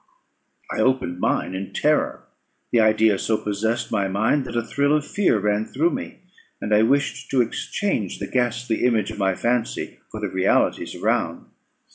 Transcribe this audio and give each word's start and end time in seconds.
I 0.71 0.79
opened 0.79 1.19
mine 1.19 1.53
in 1.53 1.73
terror. 1.73 2.23
The 2.71 2.79
idea 2.79 3.19
so 3.19 3.37
possessed 3.37 3.91
my 3.91 4.07
mind, 4.07 4.45
that 4.45 4.55
a 4.57 4.63
thrill 4.65 4.95
of 4.97 5.05
fear 5.05 5.37
ran 5.37 5.63
through 5.63 5.91
me, 5.91 6.21
and 6.59 6.73
I 6.73 6.81
wished 6.81 7.29
to 7.29 7.41
exchange 7.43 8.17
the 8.17 8.25
ghastly 8.25 8.83
image 8.83 9.11
of 9.11 9.19
my 9.19 9.35
fancy 9.35 9.99
for 10.09 10.19
the 10.19 10.29
realities 10.29 10.95
around. 10.95 11.45